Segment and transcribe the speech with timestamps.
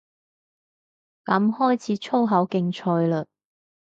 [1.25, 3.27] 噉開始粗口競賽嘞